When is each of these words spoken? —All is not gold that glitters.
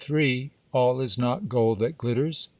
—All 0.73 0.99
is 0.99 1.19
not 1.19 1.47
gold 1.47 1.77
that 1.77 1.95
glitters. 1.95 2.49